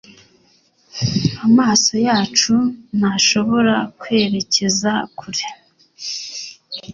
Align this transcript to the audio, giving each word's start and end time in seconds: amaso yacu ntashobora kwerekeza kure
amaso 1.45 1.93
yacu 2.07 2.55
ntashobora 2.97 3.75
kwerekeza 3.99 4.91
kure 5.17 5.45